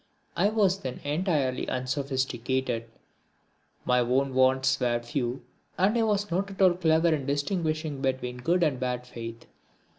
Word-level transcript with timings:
I 0.35 0.49
was 0.49 0.79
then 0.79 0.99
entirely 1.03 1.69
unsophisticated, 1.69 2.85
my 3.85 3.99
own 3.99 4.33
wants 4.33 4.79
were 4.79 4.99
few, 4.99 5.43
and 5.77 5.95
I 5.95 6.01
was 6.01 6.31
not 6.31 6.49
at 6.49 6.59
all 6.59 6.73
clever 6.73 7.09
in 7.13 7.27
distinguishing 7.27 8.01
between 8.01 8.37
good 8.37 8.63
and 8.63 8.79
bad 8.79 9.05
faith. 9.05 9.45